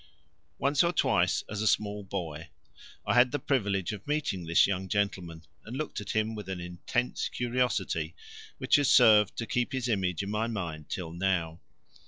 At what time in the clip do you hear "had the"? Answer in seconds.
3.13-3.37